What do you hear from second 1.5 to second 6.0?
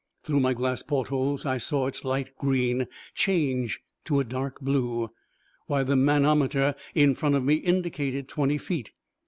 saw its light green change to a dark blue, while the